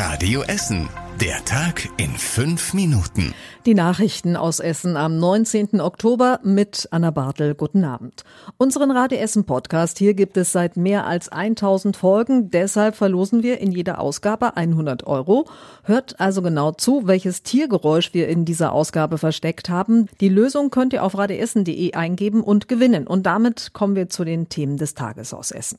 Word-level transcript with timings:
Radio 0.00 0.42
Essen. 0.42 0.88
Der 1.20 1.44
Tag 1.44 1.88
in 1.96 2.10
fünf 2.10 2.72
Minuten. 2.72 3.34
Die 3.66 3.74
Nachrichten 3.74 4.36
aus 4.36 4.60
Essen 4.60 4.96
am 4.96 5.18
19. 5.18 5.80
Oktober 5.80 6.38
mit 6.44 6.86
Anna 6.92 7.10
Bartel. 7.10 7.56
Guten 7.56 7.82
Abend. 7.82 8.22
Unseren 8.58 8.92
Radio 8.92 9.18
Essen 9.18 9.44
Podcast 9.44 9.98
hier 9.98 10.14
gibt 10.14 10.36
es 10.36 10.52
seit 10.52 10.76
mehr 10.76 11.04
als 11.08 11.30
1000 11.30 11.96
Folgen. 11.96 12.48
Deshalb 12.52 12.94
verlosen 12.94 13.42
wir 13.42 13.58
in 13.58 13.72
jeder 13.72 13.98
Ausgabe 13.98 14.56
100 14.56 15.04
Euro. 15.04 15.48
Hört 15.82 16.20
also 16.20 16.42
genau 16.42 16.70
zu, 16.70 17.08
welches 17.08 17.42
Tiergeräusch 17.42 18.14
wir 18.14 18.28
in 18.28 18.44
dieser 18.44 18.70
Ausgabe 18.70 19.18
versteckt 19.18 19.68
haben. 19.68 20.06
Die 20.20 20.28
Lösung 20.28 20.70
könnt 20.70 20.92
ihr 20.92 21.02
auf 21.02 21.18
radioessen.de 21.18 21.94
eingeben 21.94 22.44
und 22.44 22.68
gewinnen. 22.68 23.08
Und 23.08 23.26
damit 23.26 23.72
kommen 23.72 23.96
wir 23.96 24.08
zu 24.08 24.24
den 24.24 24.48
Themen 24.48 24.76
des 24.76 24.94
Tages 24.94 25.34
aus 25.34 25.50
Essen. 25.50 25.78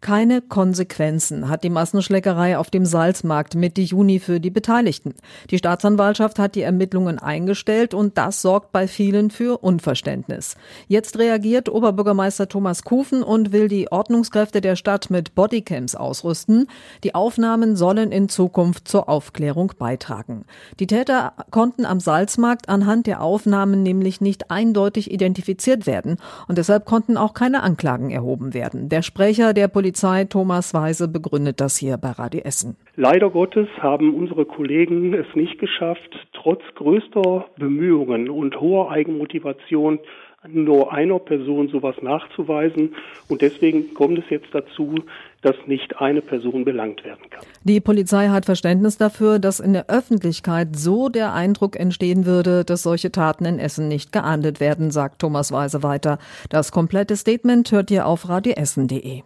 Keine 0.00 0.42
Konsequenzen 0.42 1.48
hat 1.48 1.64
die 1.64 1.70
Massenschlägerei 1.70 2.56
auf 2.56 2.70
dem 2.70 2.86
Salzmarkt 2.86 3.56
Mitte 3.56 3.80
Juni 3.80 4.20
für 4.20 4.38
die 4.38 4.48
Beteiligten. 4.48 5.12
Die 5.50 5.58
Staatsanwaltschaft 5.58 6.38
hat 6.38 6.54
die 6.54 6.62
Ermittlungen 6.62 7.18
eingestellt 7.18 7.94
und 7.94 8.16
das 8.16 8.40
sorgt 8.40 8.70
bei 8.70 8.86
vielen 8.86 9.30
für 9.30 9.58
Unverständnis. 9.58 10.56
Jetzt 10.86 11.18
reagiert 11.18 11.68
Oberbürgermeister 11.68 12.48
Thomas 12.48 12.84
Kufen 12.84 13.24
und 13.24 13.50
will 13.50 13.66
die 13.66 13.90
Ordnungskräfte 13.90 14.60
der 14.60 14.76
Stadt 14.76 15.10
mit 15.10 15.34
Bodycams 15.34 15.96
ausrüsten. 15.96 16.68
Die 17.02 17.16
Aufnahmen 17.16 17.74
sollen 17.74 18.12
in 18.12 18.28
Zukunft 18.28 18.86
zur 18.86 19.08
Aufklärung 19.08 19.72
beitragen. 19.80 20.44
Die 20.78 20.86
Täter 20.86 21.32
konnten 21.50 21.84
am 21.84 21.98
Salzmarkt 21.98 22.68
anhand 22.68 23.08
der 23.08 23.20
Aufnahmen 23.20 23.82
nämlich 23.82 24.20
nicht 24.20 24.52
eindeutig 24.52 25.10
identifiziert 25.10 25.88
werden 25.88 26.18
und 26.46 26.56
deshalb 26.56 26.84
konnten 26.84 27.16
auch 27.16 27.34
keine 27.34 27.64
Anklagen 27.64 28.10
erhoben 28.10 28.54
werden. 28.54 28.88
Der 28.88 29.02
Sprecher 29.02 29.52
der 29.52 29.66
Polizei 29.66 29.87
Polizei 29.88 30.24
Thomas 30.24 30.74
Weise 30.74 31.08
begründet 31.08 31.62
das 31.62 31.78
hier 31.78 31.96
bei 31.96 32.10
Radio 32.10 32.42
Essen. 32.42 32.76
Leider 32.96 33.30
Gottes 33.30 33.68
haben 33.80 34.14
unsere 34.14 34.44
Kollegen 34.44 35.14
es 35.14 35.24
nicht 35.34 35.58
geschafft, 35.58 36.28
trotz 36.34 36.60
größter 36.74 37.46
Bemühungen 37.56 38.28
und 38.28 38.60
hoher 38.60 38.90
Eigenmotivation 38.90 39.98
nur 40.46 40.92
einer 40.92 41.18
Person 41.18 41.68
sowas 41.68 41.96
nachzuweisen. 42.02 42.94
Und 43.28 43.40
deswegen 43.40 43.94
kommt 43.94 44.18
es 44.18 44.24
jetzt 44.28 44.48
dazu, 44.52 44.96
dass 45.40 45.56
nicht 45.66 45.96
eine 46.02 46.20
Person 46.20 46.66
belangt 46.66 47.02
werden 47.06 47.30
kann. 47.30 47.42
Die 47.64 47.80
Polizei 47.80 48.28
hat 48.28 48.44
Verständnis 48.44 48.98
dafür, 48.98 49.38
dass 49.38 49.58
in 49.58 49.72
der 49.72 49.88
Öffentlichkeit 49.88 50.76
so 50.76 51.08
der 51.08 51.32
Eindruck 51.32 51.80
entstehen 51.80 52.26
würde, 52.26 52.62
dass 52.62 52.82
solche 52.82 53.10
Taten 53.10 53.46
in 53.46 53.58
Essen 53.58 53.88
nicht 53.88 54.12
geahndet 54.12 54.60
werden, 54.60 54.90
sagt 54.90 55.20
Thomas 55.20 55.50
Weise 55.50 55.82
weiter. 55.82 56.18
Das 56.50 56.72
komplette 56.72 57.16
Statement 57.16 57.72
hört 57.72 57.90
ihr 57.90 58.06
auf 58.06 58.28
radioessen.de. 58.28 59.22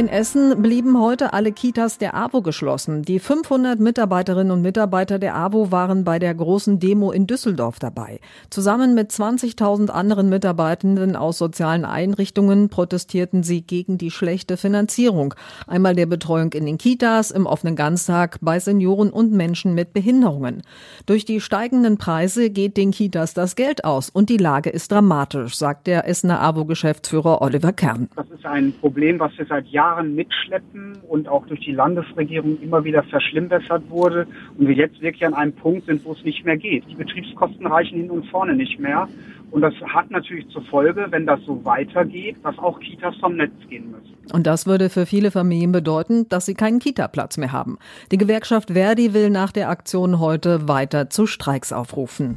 In 0.00 0.08
Essen 0.08 0.62
blieben 0.62 0.98
heute 0.98 1.34
alle 1.34 1.52
Kitas 1.52 1.98
der 1.98 2.14
AWO 2.14 2.40
geschlossen. 2.40 3.02
Die 3.02 3.18
500 3.18 3.78
Mitarbeiterinnen 3.78 4.50
und 4.50 4.62
Mitarbeiter 4.62 5.18
der 5.18 5.36
AWO 5.36 5.72
waren 5.72 6.04
bei 6.04 6.18
der 6.18 6.34
großen 6.34 6.80
Demo 6.80 7.12
in 7.12 7.26
Düsseldorf 7.26 7.78
dabei. 7.78 8.18
Zusammen 8.48 8.94
mit 8.94 9.10
20.000 9.10 9.90
anderen 9.90 10.30
Mitarbeitenden 10.30 11.16
aus 11.16 11.36
sozialen 11.36 11.84
Einrichtungen 11.84 12.70
protestierten 12.70 13.42
sie 13.42 13.60
gegen 13.60 13.98
die 13.98 14.10
schlechte 14.10 14.56
Finanzierung. 14.56 15.34
Einmal 15.66 15.94
der 15.94 16.06
Betreuung 16.06 16.54
in 16.54 16.64
den 16.64 16.78
Kitas, 16.78 17.30
im 17.30 17.44
offenen 17.44 17.76
Ganztag, 17.76 18.38
bei 18.40 18.58
Senioren 18.58 19.10
und 19.10 19.32
Menschen 19.32 19.74
mit 19.74 19.92
Behinderungen. 19.92 20.62
Durch 21.04 21.26
die 21.26 21.42
steigenden 21.42 21.98
Preise 21.98 22.48
geht 22.48 22.78
den 22.78 22.92
Kitas 22.92 23.34
das 23.34 23.54
Geld 23.54 23.84
aus 23.84 24.08
und 24.08 24.30
die 24.30 24.38
Lage 24.38 24.70
ist 24.70 24.92
dramatisch, 24.92 25.58
sagt 25.58 25.86
der 25.86 26.08
Essener 26.08 26.40
AWO-Geschäftsführer 26.40 27.42
Oliver 27.42 27.74
Kern. 27.74 28.08
Das 28.16 28.30
ist 28.30 28.46
ein 28.46 28.72
Problem, 28.80 29.20
was 29.20 29.36
wir 29.36 29.44
seit 29.44 29.66
Jahren 29.66 29.89
Jahren 29.90 30.14
mitschleppen 30.14 30.98
und 31.08 31.28
auch 31.28 31.46
durch 31.46 31.60
die 31.60 31.72
Landesregierung 31.72 32.58
immer 32.62 32.84
wieder 32.84 33.02
verschlimmbessert 33.02 33.82
wurde 33.88 34.26
und 34.56 34.68
wir 34.68 34.74
jetzt 34.74 35.00
wirklich 35.00 35.26
an 35.26 35.34
einem 35.34 35.52
Punkt 35.52 35.86
sind, 35.86 36.04
wo 36.04 36.12
es 36.12 36.24
nicht 36.24 36.44
mehr 36.44 36.56
geht. 36.56 36.84
Die 36.88 36.94
Betriebskosten 36.94 37.66
reichen 37.66 37.98
hin 37.98 38.10
und 38.10 38.26
vorne 38.26 38.54
nicht 38.54 38.78
mehr. 38.78 39.08
Und 39.50 39.62
das 39.62 39.74
hat 39.82 40.12
natürlich 40.12 40.48
zur 40.50 40.62
Folge, 40.62 41.08
wenn 41.10 41.26
das 41.26 41.40
so 41.44 41.64
weitergeht, 41.64 42.36
dass 42.44 42.56
auch 42.58 42.78
Kitas 42.78 43.16
vom 43.16 43.34
Netz 43.34 43.50
gehen 43.68 43.90
müssen. 43.90 44.14
Und 44.32 44.46
das 44.46 44.64
würde 44.64 44.90
für 44.90 45.06
viele 45.06 45.32
Familien 45.32 45.72
bedeuten, 45.72 46.28
dass 46.28 46.46
sie 46.46 46.54
keinen 46.54 46.78
Kita-Platz 46.78 47.36
mehr 47.36 47.50
haben. 47.50 47.78
Die 48.12 48.18
Gewerkschaft 48.18 48.70
Verdi 48.70 49.12
will 49.12 49.28
nach 49.28 49.50
der 49.50 49.68
Aktion 49.68 50.20
heute 50.20 50.68
weiter 50.68 51.10
zu 51.10 51.26
Streiks 51.26 51.72
aufrufen. 51.72 52.36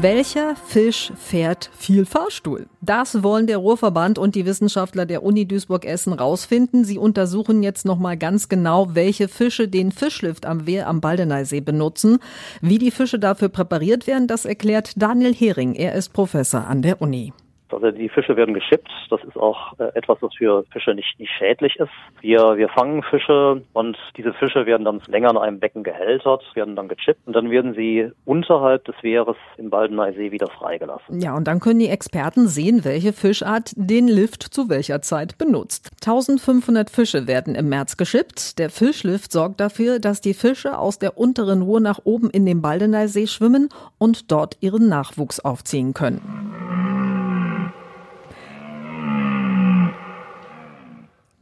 Welcher 0.00 0.56
Fisch 0.56 1.12
fährt 1.16 1.70
viel 1.76 2.06
Fahrstuhl? 2.06 2.66
Das 2.80 3.22
wollen 3.22 3.46
der 3.46 3.58
Ruhrverband 3.58 4.18
und 4.18 4.34
die 4.34 4.46
Wissenschaftler 4.46 5.04
der 5.04 5.22
Uni 5.22 5.44
Duisburg-Essen 5.46 6.14
rausfinden. 6.14 6.84
Sie 6.84 6.96
untersuchen 6.96 7.62
jetzt 7.62 7.84
nochmal 7.84 8.16
ganz 8.16 8.48
genau, 8.48 8.94
welche 8.94 9.28
Fische 9.28 9.68
den 9.68 9.92
Fischlift 9.92 10.46
am 10.46 10.66
Wehr 10.66 10.88
am 10.88 11.02
Baldeneysee 11.02 11.60
benutzen. 11.60 12.20
Wie 12.62 12.78
die 12.78 12.90
Fische 12.90 13.18
dafür 13.18 13.50
präpariert 13.50 14.06
werden, 14.06 14.28
das 14.28 14.46
erklärt 14.46 14.94
Daniel 14.96 15.34
Hering. 15.34 15.74
Er 15.74 15.94
ist 15.94 16.14
Professor 16.14 16.66
an 16.66 16.80
der 16.80 17.02
Uni. 17.02 17.34
Also 17.72 17.90
die 17.90 18.08
Fische 18.08 18.36
werden 18.36 18.54
geschippt. 18.54 18.90
Das 19.10 19.22
ist 19.24 19.36
auch 19.36 19.78
äh, 19.78 19.90
etwas, 19.94 20.18
was 20.20 20.34
für 20.34 20.64
Fische 20.72 20.94
nicht, 20.94 21.18
nicht 21.18 21.30
schädlich 21.38 21.76
ist. 21.76 21.90
Wir, 22.20 22.56
wir 22.56 22.68
fangen 22.68 23.02
Fische 23.02 23.62
und 23.72 23.96
diese 24.16 24.32
Fische 24.34 24.66
werden 24.66 24.84
dann 24.84 25.00
länger 25.06 25.30
in 25.30 25.36
einem 25.36 25.60
Becken 25.60 25.82
gehältert, 25.82 26.42
werden 26.54 26.76
dann 26.76 26.88
gechippt 26.88 27.26
und 27.26 27.34
dann 27.34 27.50
werden 27.50 27.74
sie 27.74 28.10
unterhalb 28.24 28.84
des 28.84 28.94
Wehres 29.02 29.36
im 29.56 29.70
Baldeneysee 29.70 30.30
wieder 30.30 30.48
freigelassen. 30.48 31.20
Ja, 31.20 31.36
und 31.36 31.46
dann 31.46 31.60
können 31.60 31.80
die 31.80 31.88
Experten 31.88 32.48
sehen, 32.48 32.84
welche 32.84 33.12
Fischart 33.12 33.72
den 33.76 34.08
Lift 34.08 34.42
zu 34.42 34.68
welcher 34.68 35.02
Zeit 35.02 35.38
benutzt. 35.38 35.90
1500 36.02 36.90
Fische 36.90 37.26
werden 37.26 37.54
im 37.54 37.68
März 37.68 37.96
geschippt. 37.96 38.58
Der 38.58 38.70
Fischlift 38.70 39.32
sorgt 39.32 39.60
dafür, 39.60 39.98
dass 39.98 40.20
die 40.20 40.34
Fische 40.34 40.78
aus 40.78 40.98
der 40.98 41.18
unteren 41.18 41.62
Ruhr 41.62 41.80
nach 41.80 42.00
oben 42.04 42.30
in 42.30 42.46
den 42.46 42.62
Baldeneysee 42.62 43.26
schwimmen 43.26 43.68
und 43.98 44.30
dort 44.30 44.56
ihren 44.60 44.88
Nachwuchs 44.88 45.40
aufziehen 45.40 45.94
können. 45.94 46.61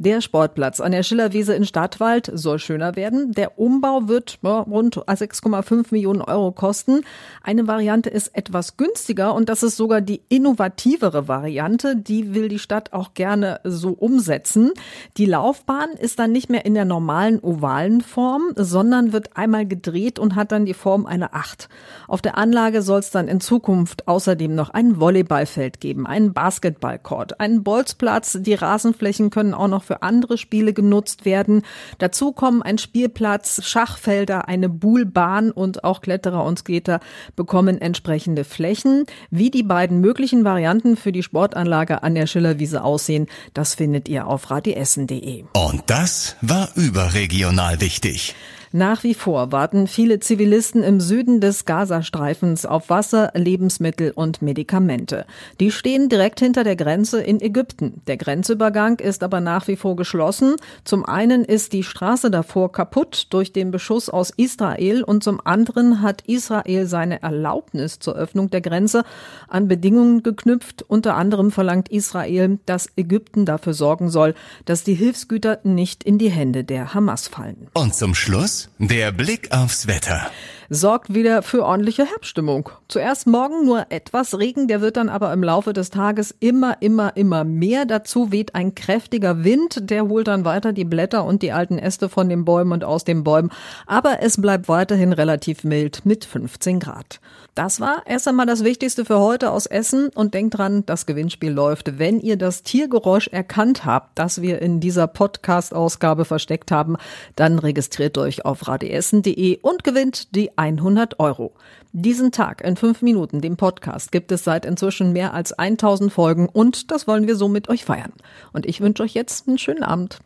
Der 0.03 0.23
Sportplatz 0.23 0.81
an 0.81 0.93
der 0.93 1.03
Schillerwiese 1.03 1.53
in 1.53 1.67
Stadtwald 1.67 2.31
soll 2.33 2.59
schöner 2.59 2.97
werden. 2.97 3.33
Der 3.33 3.59
Umbau 3.59 4.09
wird 4.09 4.39
rund 4.43 4.97
6,5 4.97 5.89
Millionen 5.91 6.23
Euro 6.23 6.53
kosten. 6.53 7.03
Eine 7.43 7.67
Variante 7.67 8.09
ist 8.09 8.35
etwas 8.35 8.79
günstiger 8.79 9.35
und 9.35 9.51
das 9.51 9.63
ist 9.63 9.77
sogar 9.77 10.01
die 10.01 10.23
innovativere 10.31 11.29
Variante. 11.29 11.97
Die 11.97 12.35
will 12.35 12.49
die 12.49 12.59
Stadt 12.59 12.95
auch 12.95 13.13
gerne 13.13 13.61
so 13.63 13.91
umsetzen. 13.91 14.71
Die 15.19 15.27
Laufbahn 15.27 15.91
ist 15.91 16.19
dann 16.19 16.33
nicht 16.33 16.49
mehr 16.49 16.65
in 16.65 16.73
der 16.73 16.87
normalen 16.87 17.39
ovalen 17.39 18.01
Form, 18.01 18.55
sondern 18.57 19.13
wird 19.13 19.37
einmal 19.37 19.67
gedreht 19.67 20.19
und 20.19 20.35
hat 20.35 20.51
dann 20.51 20.65
die 20.65 20.73
Form 20.73 21.05
einer 21.05 21.35
Acht. 21.35 21.69
Auf 22.09 22.23
der 22.23 22.39
Anlage 22.39 22.81
soll 22.81 23.01
es 23.01 23.11
dann 23.11 23.29
in 23.29 23.43
Zukunft 23.43 24.09
außerdem 24.09 24.55
noch 24.55 24.71
ein 24.71 24.99
Volleyballfeld 24.99 25.79
geben, 25.79 26.07
einen 26.07 26.33
Basketballcourt, 26.33 27.39
einen 27.39 27.63
Bolzplatz. 27.63 28.39
Die 28.41 28.55
Rasenflächen 28.55 29.29
können 29.29 29.53
auch 29.53 29.69
noch 29.69 29.90
für 29.91 30.03
andere 30.05 30.39
Spiele 30.39 30.73
genutzt 30.73 31.25
werden. 31.25 31.63
Dazu 31.99 32.31
kommen 32.31 32.63
ein 32.63 32.79
Spielplatz, 32.79 33.61
Schachfelder, 33.65 34.47
eine 34.47 34.69
Buhlbahn 34.69 35.51
und 35.51 35.83
auch 35.83 36.01
Kletterer 36.01 36.45
und 36.45 36.61
Skater 36.61 37.01
bekommen 37.35 37.81
entsprechende 37.81 38.45
Flächen. 38.45 39.05
Wie 39.33 39.51
die 39.51 39.65
beiden 39.65 40.01
möglichen 40.01 40.45
Varianten 40.45 40.97
für 40.97 41.11
die 41.11 41.25
Sportanlage 41.25 42.05
an 42.05 42.15
der 42.15 42.29
Schillerwiese 42.29 42.85
aussehen, 42.85 43.27
das 43.53 43.75
findet 43.75 44.09
ihr 44.09 44.29
auf 44.29 44.49
radiessen.de. 44.53 45.47
Und 45.55 45.83
das 45.87 46.37
war 46.41 46.69
überregional 46.77 47.81
wichtig. 47.81 48.37
Nach 48.73 49.03
wie 49.03 49.15
vor 49.15 49.51
warten 49.51 49.89
viele 49.89 50.21
Zivilisten 50.21 50.85
im 50.85 51.01
Süden 51.01 51.41
des 51.41 51.65
Gazastreifens 51.65 52.65
auf 52.65 52.89
Wasser, 52.89 53.33
Lebensmittel 53.35 54.13
und 54.13 54.43
Medikamente. 54.43 55.27
Die 55.59 55.73
stehen 55.73 56.09
direkt 56.09 56.39
hinter 56.39 56.63
der 56.63 56.77
Grenze 56.77 57.21
in 57.21 57.41
Ägypten. 57.41 58.01
Der 58.07 58.17
Grenzübergang 58.17 59.01
ist 59.01 59.25
aber 59.25 59.41
nach 59.41 59.67
wie 59.67 59.75
vor 59.75 59.97
geschlossen. 59.97 60.55
Zum 60.85 61.05
einen 61.05 61.45
ist 61.45 61.73
die 61.73 61.83
Straße 61.83 62.31
davor 62.31 62.71
kaputt 62.71 63.27
durch 63.31 63.53
den 63.53 63.73
Beschuss 63.73 64.09
aus 64.09 64.31
Israel 64.31 65.03
und 65.03 65.25
zum 65.25 65.41
anderen 65.45 66.01
hat 66.01 66.23
Israel 66.29 66.87
seine 66.87 67.23
Erlaubnis 67.23 67.99
zur 67.99 68.15
Öffnung 68.15 68.51
der 68.51 68.61
Grenze 68.61 69.03
an 69.49 69.67
Bedingungen 69.67 70.23
geknüpft. 70.23 70.85
Unter 70.87 71.17
anderem 71.17 71.51
verlangt 71.51 71.89
Israel, 71.89 72.61
dass 72.67 72.89
Ägypten 72.95 73.47
dafür 73.47 73.75
sorgen 73.75 74.11
soll, 74.11 74.35
dass 74.65 74.85
die 74.85 74.95
Hilfsgüter 74.95 75.59
nicht 75.65 76.05
in 76.05 76.19
die 76.19 76.31
Hände 76.31 76.63
der 76.63 76.95
Hamas 76.95 77.27
fallen. 77.27 77.67
Und 77.75 77.97
zum 77.97 78.15
Schluss 78.15 78.60
der 78.79 79.13
Blick 79.13 79.53
aufs 79.53 79.87
Wetter. 79.87 80.31
Sorgt 80.73 81.13
wieder 81.13 81.43
für 81.43 81.65
ordentliche 81.65 82.07
Herbststimmung. 82.07 82.71
Zuerst 82.87 83.27
morgen 83.27 83.67
nur 83.67 83.87
etwas 83.91 84.39
Regen, 84.39 84.69
der 84.69 84.81
wird 84.81 84.97
dann 84.97 85.09
aber 85.09 85.33
im 85.33 85.43
Laufe 85.43 85.73
des 85.73 85.91
Tages 85.91 86.35
immer, 86.39 86.81
immer, 86.81 87.17
immer 87.17 87.43
mehr. 87.43 87.87
Dazu 87.87 88.31
weht 88.31 88.55
ein 88.55 88.77
kräftiger 88.77 89.43
Wind, 89.43 89.91
der 89.91 90.09
holt 90.09 90.29
dann 90.29 90.45
weiter 90.45 90.73
die 90.73 90.85
Blätter 90.85 91.25
und 91.25 91.43
die 91.43 91.51
alten 91.51 91.77
Äste 91.77 92.09
von 92.09 92.29
den 92.29 92.45
Bäumen 92.45 92.73
und 92.73 92.85
aus 92.85 93.03
den 93.03 93.25
Bäumen. 93.25 93.51
Aber 93.87 94.23
es 94.23 94.41
bleibt 94.41 94.69
weiterhin 94.69 95.13
relativ 95.13 95.65
mild 95.65 96.07
mit 96.07 96.25
15 96.25 96.79
Grad. 96.79 97.21
Das 97.57 97.81
war 97.81 98.05
erst 98.07 98.29
einmal 98.29 98.47
das 98.47 98.63
Wichtigste 98.63 99.05
für 99.05 99.19
heute 99.19 99.51
aus 99.51 99.67
Essen 99.67 100.09
und 100.15 100.35
denkt 100.35 100.57
dran, 100.57 100.87
das 100.87 101.05
Gewinnspiel 101.05 101.51
läuft. 101.51 101.99
Wenn 101.99 102.21
ihr 102.21 102.37
das 102.37 102.63
Tiergeräusch 102.63 103.27
erkannt 103.29 103.85
habt, 103.85 104.19
das 104.19 104.41
wir 104.41 104.63
in 104.63 104.79
dieser 104.79 105.09
Podcast-Ausgabe 105.09 106.25
versteckt 106.25 106.71
haben, 106.71 106.97
dann 107.35 107.59
registriert 107.59 108.17
euch 108.19 108.45
auf 108.45 108.69
radiessen.de 108.69 109.59
und 109.63 109.83
gewinnt 109.83 110.35
die 110.37 110.57
100 110.61 111.19
Euro. 111.19 111.55
Diesen 111.93 112.31
Tag 112.33 112.63
in 112.63 112.77
fünf 112.77 113.01
Minuten, 113.03 113.41
dem 113.41 113.57
Podcast, 113.57 114.13
gibt 114.13 114.31
es 114.31 114.45
seit 114.45 114.67
inzwischen 114.67 115.13
mehr 115.13 115.33
als 115.33 115.53
1000 115.53 116.13
Folgen 116.13 116.49
und 116.49 116.91
das 116.91 117.09
wollen 117.09 117.27
wir 117.27 117.35
so 117.35 117.49
mit 117.49 117.69
euch 117.69 117.85
feiern. 117.85 118.13
Und 118.53 118.67
ich 118.67 118.81
wünsche 118.81 119.03
euch 119.03 119.15
jetzt 119.15 119.49
einen 119.49 119.59
schönen 119.59 119.83
Abend. 119.83 120.19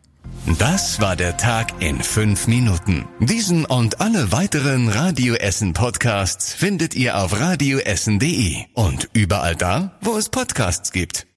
Das 0.59 0.99
war 0.99 1.15
der 1.15 1.37
Tag 1.37 1.81
in 1.81 2.01
fünf 2.01 2.47
Minuten. 2.47 3.07
Diesen 3.19 3.65
und 3.65 4.01
alle 4.01 4.31
weiteren 4.31 4.89
Radio 4.89 5.35
Essen 5.35 5.73
Podcasts 5.73 6.53
findet 6.53 6.95
ihr 6.95 7.17
auf 7.17 7.39
radioessen.de 7.39 8.57
und 8.73 9.09
überall 9.13 9.55
da, 9.55 9.97
wo 10.01 10.17
es 10.17 10.29
Podcasts 10.29 10.91
gibt. 10.91 11.27